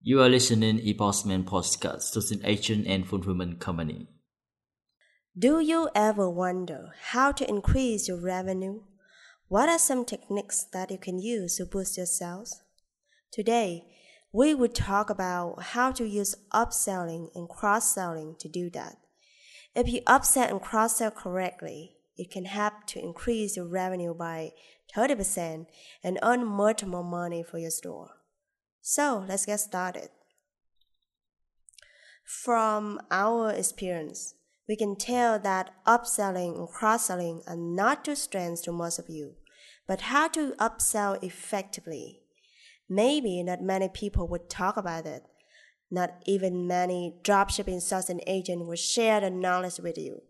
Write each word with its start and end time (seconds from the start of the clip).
You 0.00 0.22
are 0.22 0.28
listening 0.28 0.78
eBossman 0.78 1.42
podcast 1.42 2.12
to 2.12 2.34
an 2.34 2.40
agent 2.44 2.86
and 2.86 3.04
fulfillment 3.04 3.58
company. 3.58 4.06
Do 5.36 5.58
you 5.58 5.90
ever 5.92 6.30
wonder 6.30 6.90
how 7.10 7.32
to 7.32 7.48
increase 7.48 8.06
your 8.06 8.20
revenue? 8.20 8.82
What 9.48 9.68
are 9.68 9.78
some 9.78 10.04
techniques 10.04 10.64
that 10.72 10.92
you 10.92 10.98
can 10.98 11.18
use 11.18 11.56
to 11.56 11.66
boost 11.66 11.96
your 11.96 12.06
sales? 12.06 12.62
Today, 13.32 13.86
we 14.32 14.54
will 14.54 14.68
talk 14.68 15.10
about 15.10 15.60
how 15.74 15.90
to 15.90 16.06
use 16.06 16.36
upselling 16.54 17.30
and 17.34 17.48
cross-selling 17.48 18.36
to 18.38 18.48
do 18.48 18.70
that. 18.70 18.98
If 19.74 19.88
you 19.88 20.02
upsell 20.02 20.48
and 20.48 20.62
cross-sell 20.62 21.10
correctly, 21.10 21.96
it 22.16 22.30
can 22.30 22.44
help 22.44 22.86
to 22.86 23.00
increase 23.00 23.56
your 23.56 23.66
revenue 23.66 24.14
by 24.14 24.52
30% 24.96 25.66
and 26.04 26.20
earn 26.22 26.46
much 26.46 26.84
more 26.84 27.04
money 27.04 27.42
for 27.42 27.58
your 27.58 27.70
store. 27.70 28.17
So 28.90 29.22
let's 29.28 29.44
get 29.44 29.60
started. 29.60 30.08
From 32.24 32.98
our 33.10 33.50
experience, 33.50 34.34
we 34.66 34.76
can 34.76 34.96
tell 34.96 35.38
that 35.40 35.74
upselling 35.86 36.56
and 36.56 36.66
cross-selling 36.66 37.42
are 37.46 37.54
not 37.54 38.02
two 38.02 38.14
strengths 38.14 38.62
to 38.62 38.72
most 38.72 38.98
of 38.98 39.10
you, 39.10 39.34
but 39.86 40.00
how 40.00 40.28
to 40.28 40.54
upsell 40.58 41.22
effectively. 41.22 42.20
Maybe 42.88 43.42
not 43.42 43.60
many 43.60 43.90
people 43.90 44.26
would 44.28 44.48
talk 44.48 44.78
about 44.78 45.04
it. 45.04 45.22
Not 45.90 46.22
even 46.24 46.66
many 46.66 47.20
dropshipping 47.22 47.82
sales 47.82 48.08
and 48.08 48.22
agents 48.26 48.64
will 48.66 48.76
share 48.76 49.20
the 49.20 49.28
knowledge 49.28 49.80
with 49.80 49.98
you. 49.98 50.22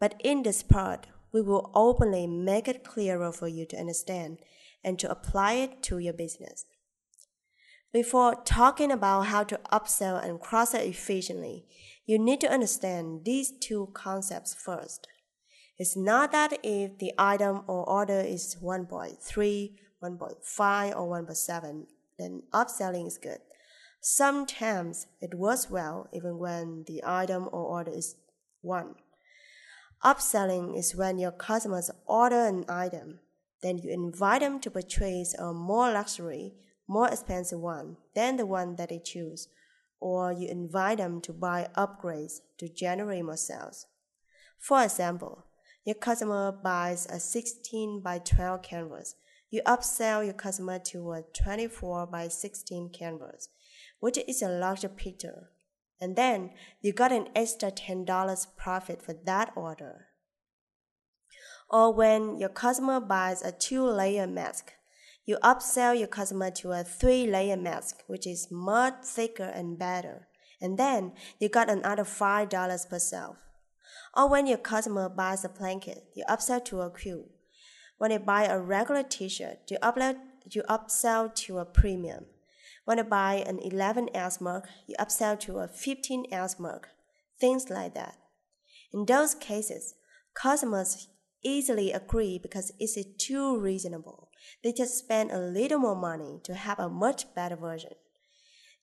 But 0.00 0.20
in 0.24 0.42
this 0.42 0.64
part, 0.64 1.06
we 1.32 1.40
will 1.40 1.70
openly 1.72 2.26
make 2.26 2.66
it 2.66 2.82
clearer 2.82 3.30
for 3.30 3.46
you 3.46 3.64
to 3.66 3.78
understand 3.78 4.38
and 4.82 4.98
to 4.98 5.08
apply 5.08 5.52
it 5.52 5.84
to 5.84 5.98
your 5.98 6.14
business. 6.14 6.66
Before 7.92 8.36
talking 8.46 8.90
about 8.90 9.26
how 9.26 9.44
to 9.44 9.60
upsell 9.70 10.24
and 10.24 10.40
cross-sell 10.40 10.80
efficiently, 10.80 11.66
you 12.06 12.18
need 12.18 12.40
to 12.40 12.50
understand 12.50 13.26
these 13.26 13.52
two 13.52 13.90
concepts 13.92 14.54
first. 14.54 15.08
It's 15.78 15.94
not 15.94 16.32
that 16.32 16.58
if 16.62 16.96
the 16.98 17.12
item 17.18 17.64
or 17.66 17.86
order 17.86 18.20
is 18.20 18.56
1.3, 18.62 19.18
1.5, 20.02 20.96
or 20.96 21.22
1.7, 21.22 21.86
then 22.18 22.42
upselling 22.52 23.06
is 23.06 23.18
good. 23.18 23.40
Sometimes 24.00 25.06
it 25.20 25.34
works 25.34 25.68
well 25.68 26.08
even 26.14 26.38
when 26.38 26.84
the 26.86 27.02
item 27.04 27.44
or 27.52 27.64
order 27.64 27.92
is 27.94 28.16
1. 28.62 28.94
Upselling 30.02 30.78
is 30.78 30.96
when 30.96 31.18
your 31.18 31.30
customers 31.30 31.90
order 32.06 32.46
an 32.46 32.64
item, 32.68 33.20
then 33.62 33.76
you 33.76 33.90
invite 33.90 34.40
them 34.40 34.60
to 34.60 34.70
purchase 34.70 35.34
a 35.34 35.52
more 35.52 35.92
luxury, 35.92 36.54
more 36.88 37.08
expensive 37.08 37.60
one 37.60 37.96
than 38.14 38.36
the 38.36 38.46
one 38.46 38.76
that 38.76 38.90
they 38.90 38.98
choose, 38.98 39.48
or 40.00 40.32
you 40.32 40.48
invite 40.48 40.98
them 40.98 41.20
to 41.22 41.32
buy 41.32 41.68
upgrades 41.76 42.40
to 42.58 42.68
generate 42.68 43.24
more 43.24 43.36
sales. 43.36 43.86
For 44.58 44.82
example, 44.82 45.44
your 45.84 45.94
customer 45.94 46.52
buys 46.52 47.06
a 47.06 47.18
16 47.18 48.00
by 48.00 48.18
12 48.18 48.62
canvas. 48.62 49.14
You 49.50 49.62
upsell 49.66 50.24
your 50.24 50.34
customer 50.34 50.78
to 50.86 51.12
a 51.12 51.22
24 51.34 52.06
by 52.06 52.28
16 52.28 52.90
canvas, 52.90 53.48
which 54.00 54.18
is 54.26 54.42
a 54.42 54.48
larger 54.48 54.88
picture 54.88 55.48
and 56.02 56.16
then 56.16 56.50
you 56.80 56.92
got 56.92 57.12
an 57.12 57.28
extra 57.32 57.70
$10 57.70 58.46
profit 58.56 59.00
for 59.00 59.12
that 59.24 59.52
order. 59.54 60.08
Or 61.70 61.94
when 61.94 62.38
your 62.40 62.48
customer 62.48 62.98
buys 62.98 63.40
a 63.40 63.52
two 63.52 63.86
layer 63.86 64.26
mask, 64.26 64.72
you 65.24 65.38
upsell 65.42 65.98
your 65.98 66.08
customer 66.08 66.50
to 66.50 66.72
a 66.72 66.82
three 66.82 67.26
layer 67.26 67.56
mask, 67.56 68.02
which 68.06 68.26
is 68.26 68.48
much 68.50 69.04
thicker 69.04 69.44
and 69.44 69.78
better, 69.78 70.26
and 70.60 70.78
then 70.78 71.12
you 71.38 71.48
got 71.48 71.70
another 71.70 72.04
$5 72.04 72.88
per 72.88 72.98
sale. 72.98 73.36
Or 74.16 74.28
when 74.28 74.46
your 74.46 74.58
customer 74.58 75.08
buys 75.08 75.44
a 75.44 75.48
blanket, 75.48 76.04
you 76.14 76.24
upsell 76.28 76.64
to 76.66 76.80
a 76.82 76.90
quilt. 76.90 77.30
When 77.98 78.10
they 78.10 78.18
buy 78.18 78.44
a 78.44 78.58
regular 78.58 79.02
t 79.04 79.28
shirt, 79.28 79.58
you, 79.70 79.78
you 80.50 80.62
upsell 80.68 81.34
to 81.34 81.58
a 81.58 81.64
premium. 81.64 82.26
When 82.84 82.96
they 82.96 83.04
buy 83.04 83.44
an 83.46 83.60
11 83.60 84.08
ounce 84.16 84.40
mug, 84.40 84.66
you 84.86 84.96
upsell 84.98 85.38
to 85.40 85.58
a 85.58 85.68
15 85.68 86.26
ounce 86.32 86.58
mug, 86.58 86.88
things 87.40 87.70
like 87.70 87.94
that. 87.94 88.16
In 88.92 89.06
those 89.06 89.34
cases, 89.34 89.94
customers 90.34 91.08
easily 91.44 91.92
agree 91.92 92.38
because 92.42 92.72
it's 92.78 92.98
too 93.18 93.58
reasonable. 93.58 94.28
They 94.62 94.72
just 94.72 94.98
spend 94.98 95.30
a 95.30 95.38
little 95.38 95.78
more 95.78 95.96
money 95.96 96.40
to 96.44 96.54
have 96.54 96.78
a 96.78 96.88
much 96.88 97.34
better 97.34 97.56
version. 97.56 97.92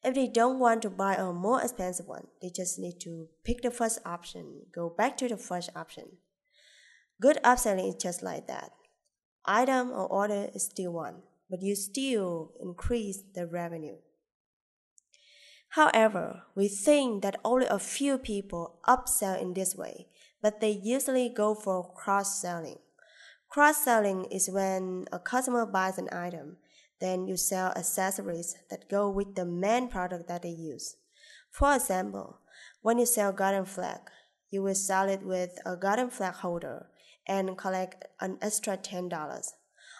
If 0.03 0.15
they 0.15 0.27
don't 0.27 0.59
want 0.59 0.81
to 0.83 0.89
buy 0.89 1.15
a 1.15 1.33
more 1.33 1.61
expensive 1.61 2.07
one, 2.07 2.27
they 2.41 2.49
just 2.49 2.79
need 2.79 2.99
to 3.01 3.27
pick 3.43 3.61
the 3.61 3.71
first 3.71 3.99
option, 4.05 4.61
go 4.73 4.89
back 4.89 5.17
to 5.17 5.27
the 5.27 5.37
first 5.37 5.69
option. 5.75 6.17
Good 7.21 7.37
upselling 7.43 7.89
is 7.89 7.95
just 7.95 8.23
like 8.23 8.47
that. 8.47 8.71
Item 9.45 9.91
or 9.91 10.07
order 10.07 10.49
is 10.53 10.65
still 10.65 10.93
one 10.93 11.23
but 11.49 11.63
you 11.63 11.75
still 11.75 12.51
increase 12.61 13.23
the 13.33 13.47
revenue. 13.47 13.97
However, 15.69 16.43
we 16.55 16.67
think 16.67 17.23
that 17.23 17.39
only 17.43 17.67
a 17.67 17.79
few 17.79 18.17
people 18.17 18.79
upsell 18.87 19.39
in 19.39 19.53
this 19.53 19.75
way, 19.75 20.07
but 20.41 20.61
they 20.61 20.71
usually 20.71 21.29
go 21.29 21.53
for 21.53 21.93
cross 21.93 22.41
selling. 22.41 22.79
Cross 23.49 23.83
selling 23.83 24.25
is 24.25 24.49
when 24.49 25.05
a 25.11 25.19
customer 25.19 25.65
buys 25.65 25.97
an 25.97 26.09
item, 26.11 26.57
then 27.01 27.27
you 27.27 27.35
sell 27.37 27.71
accessories 27.75 28.55
that 28.69 28.89
go 28.89 29.09
with 29.09 29.35
the 29.35 29.45
main 29.45 29.87
product 29.87 30.27
that 30.27 30.43
they 30.43 30.49
use. 30.49 30.95
For 31.51 31.75
example, 31.75 32.39
when 32.81 32.99
you 32.99 33.05
sell 33.05 33.31
garden 33.31 33.65
flag, 33.65 33.99
you 34.51 34.61
will 34.61 34.75
sell 34.75 35.09
it 35.09 35.23
with 35.23 35.57
a 35.65 35.75
garden 35.75 36.09
flag 36.09 36.35
holder 36.35 36.87
and 37.27 37.57
collect 37.57 38.05
an 38.19 38.37
extra 38.41 38.77
$10 38.77 39.09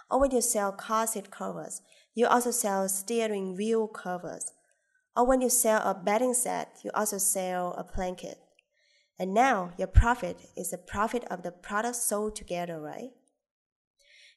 or 0.10 0.20
when 0.20 0.32
you 0.32 0.42
sell 0.42 0.72
car 0.72 1.06
seat 1.08 1.30
covers, 1.32 1.82
you 2.16 2.26
also 2.26 2.52
sell 2.52 2.90
steering 2.90 3.56
wheel 3.56 3.88
covers. 3.88 4.52
Or 5.16 5.26
when 5.26 5.42
you 5.42 5.50
sell 5.50 5.82
a 5.82 5.94
bedding 5.94 6.34
set, 6.34 6.80
you 6.84 6.92
also 6.94 7.18
sell 7.18 7.74
a 7.74 7.84
blanket. 7.84 8.38
And 9.20 9.34
now 9.34 9.72
your 9.78 9.88
profit 9.88 10.38
is 10.56 10.72
the 10.72 10.78
profit 10.78 11.26
of 11.30 11.44
the 11.44 11.52
products 11.52 12.04
sold 12.04 12.36
together, 12.36 12.80
right? 12.80 13.10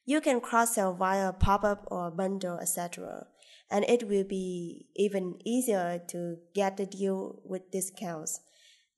You 0.05 0.21
can 0.21 0.41
cross 0.41 0.75
sell 0.75 0.95
via 0.95 1.33
pop 1.33 1.65
up 1.65 1.87
or 1.91 2.11
bundle, 2.11 2.59
etc. 2.59 3.27
And 3.71 3.85
it 3.89 4.09
will 4.09 4.25
be 4.25 4.87
even 4.97 5.39
easier 5.45 6.01
to 6.09 6.37
get 6.55 6.77
the 6.77 6.87
deal 6.87 7.41
with 7.45 7.71
discounts. 7.71 8.41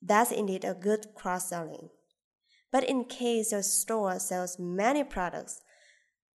That's 0.01 0.31
indeed 0.31 0.65
a 0.65 0.73
good 0.73 1.07
cross 1.15 1.49
selling. 1.49 1.89
But 2.71 2.83
in 2.83 3.05
case 3.05 3.51
your 3.51 3.63
store 3.63 4.19
sells 4.19 4.57
many 4.59 5.03
products, 5.03 5.61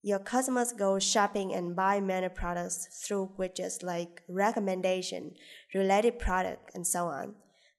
your 0.03 0.19
customers 0.19 0.73
go 0.73 0.99
shopping 0.99 1.53
and 1.53 1.77
buy 1.77 2.01
many 2.01 2.29
products 2.29 3.05
through 3.05 3.33
widgets 3.39 3.83
like 3.83 4.23
recommendation, 4.29 5.35
related 5.75 6.19
product, 6.19 6.71
and 6.75 6.87
so 6.87 7.07
on. 7.07 7.35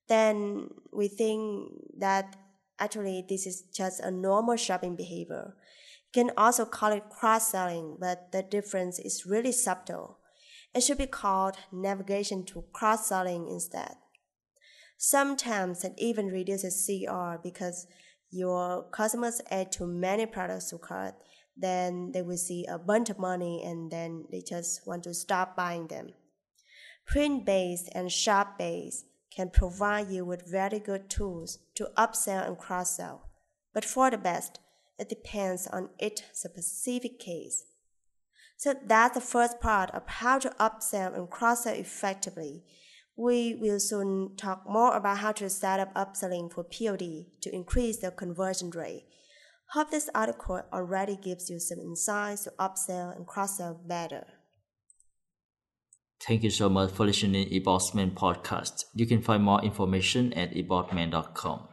Then 0.07 0.69
we 0.94 1.07
think 1.07 1.72
that 1.97 2.35
actually 2.78 3.25
this 3.28 3.47
is 3.47 3.63
just 3.74 4.00
a 4.01 4.12
normal 4.12 4.57
shopping 4.57 4.96
behavior. 4.96 5.56
Can 6.13 6.31
also 6.35 6.66
call 6.66 6.91
it 6.91 7.09
cross 7.09 7.51
selling, 7.51 7.97
but 7.99 8.31
the 8.31 8.44
difference 8.44 8.99
is 8.99 9.25
really 9.25 9.51
subtle. 9.51 10.19
It 10.73 10.81
should 10.81 10.97
be 10.97 11.07
called 11.07 11.57
navigation 11.72 12.45
to 12.47 12.66
cross 12.73 13.07
selling 13.07 13.47
instead. 13.47 13.95
Sometimes 14.97 15.83
it 15.83 15.94
even 15.97 16.27
reduces 16.27 16.85
CR 16.85 17.35
because 17.41 17.88
your 18.29 18.89
customers 18.91 19.41
add 19.50 19.71
too 19.71 19.88
many 19.88 20.25
products 20.25 20.69
to 20.69 20.77
cart 20.77 21.16
then 21.57 22.11
they 22.11 22.21
will 22.21 22.38
see 22.38 22.66
a 22.66 22.77
bunch 22.77 23.09
of 23.09 23.19
money 23.19 23.63
and 23.63 23.91
then 23.91 24.25
they 24.31 24.41
just 24.41 24.85
want 24.88 25.03
to 25.03 25.13
stop 25.13 25.55
buying 25.55 25.88
them. 25.88 26.09
PrintBase 27.11 27.89
and 27.94 28.09
ShopBase 28.09 29.03
can 29.36 29.50
provide 29.50 30.09
you 30.09 30.25
with 30.25 30.50
very 30.50 30.80
good 30.80 31.09
tools 31.09 31.59
to 31.75 31.89
upsell 31.97 32.45
and 32.47 32.57
cross 32.57 32.97
sell. 32.97 33.30
But 33.74 33.86
for 33.86 34.09
the 34.09 34.18
best, 34.18 34.59
it 34.99 35.09
depends 35.09 35.67
on 35.67 35.89
each 35.99 36.21
specific 36.33 37.19
case. 37.19 37.63
So 38.57 38.75
that's 38.85 39.15
the 39.15 39.21
first 39.21 39.59
part 39.59 39.91
of 39.91 40.03
how 40.07 40.39
to 40.39 40.49
upsell 40.59 41.15
and 41.15 41.29
cross 41.29 41.63
sell 41.63 41.73
effectively. 41.73 42.63
We 43.15 43.55
will 43.55 43.79
soon 43.79 44.35
talk 44.35 44.63
more 44.67 44.95
about 44.95 45.17
how 45.17 45.31
to 45.33 45.49
set 45.49 45.79
up 45.79 45.93
upselling 45.95 46.51
for 46.51 46.63
POD 46.63 47.25
to 47.41 47.53
increase 47.53 47.97
the 47.97 48.11
conversion 48.11 48.69
rate 48.69 49.05
Hope 49.71 49.89
this 49.89 50.09
article 50.13 50.61
already 50.73 51.15
gives 51.15 51.49
you 51.49 51.57
some 51.57 51.79
insights 51.79 52.43
to 52.43 52.51
upsell 52.59 53.15
and 53.15 53.25
cross-sell 53.25 53.79
better. 53.88 54.25
Thank 56.27 56.43
you 56.43 56.49
so 56.49 56.67
much 56.67 56.91
for 56.91 57.05
listening 57.05 57.47
to 57.47 57.57
eBossman 57.57 58.11
podcast. 58.11 58.83
You 58.93 59.07
can 59.07 59.21
find 59.21 59.41
more 59.41 59.63
information 59.63 60.33
at 60.33 60.51
eBossman.com. 60.51 61.70